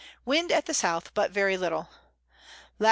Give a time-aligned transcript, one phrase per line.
[0.25, 1.91] Wind at South, but very little.
[2.79, 2.79] Lat.